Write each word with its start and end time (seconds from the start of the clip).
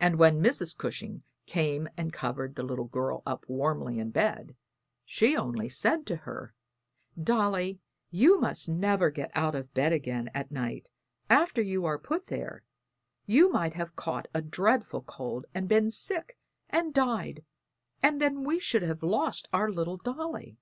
And 0.00 0.18
when 0.18 0.42
Mrs. 0.42 0.76
Cushing 0.76 1.22
came 1.46 1.88
and 1.96 2.12
covered 2.12 2.56
the 2.56 2.64
little 2.64 2.88
girl 2.88 3.22
up 3.24 3.44
warmly 3.48 4.00
in 4.00 4.10
bed, 4.10 4.56
she 5.04 5.36
only 5.36 5.68
said 5.68 6.04
to 6.06 6.16
her, 6.26 6.52
"Dolly, 7.16 7.78
you 8.10 8.40
must 8.40 8.68
never 8.68 9.08
get 9.08 9.30
out 9.36 9.54
of 9.54 9.72
bed 9.72 9.92
again 9.92 10.30
at 10.34 10.50
night 10.50 10.88
after 11.30 11.62
you 11.62 11.84
are 11.84 11.96
put 11.96 12.26
there; 12.26 12.64
you 13.24 13.48
might 13.48 13.74
have 13.74 13.94
caught 13.94 14.26
a 14.34 14.42
dreadful 14.42 15.02
cold 15.02 15.46
and 15.54 15.68
been 15.68 15.92
sick 15.92 16.36
and 16.68 16.92
died, 16.92 17.44
and 18.02 18.20
then 18.20 18.42
we 18.42 18.58
should 18.58 18.82
have 18.82 19.04
lost 19.04 19.48
our 19.52 19.70
little 19.70 19.96
Dolly." 19.98 20.58